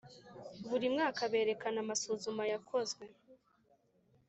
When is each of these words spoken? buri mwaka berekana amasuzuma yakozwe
buri 0.69 0.85
mwaka 0.93 1.21
berekana 1.31 1.79
amasuzuma 1.83 2.43
yakozwe 2.53 3.03